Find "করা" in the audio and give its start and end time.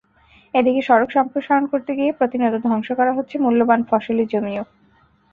2.99-3.11